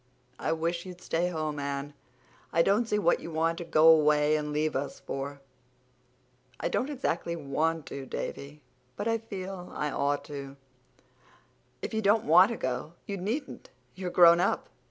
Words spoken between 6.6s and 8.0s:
don't exactly want